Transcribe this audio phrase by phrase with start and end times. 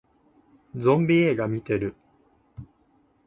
[0.75, 1.95] ゾンビ映画見てる